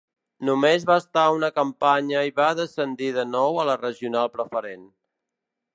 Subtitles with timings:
[0.47, 4.89] Només va estar una campanya i va descendir de nou a la Regional Preferent.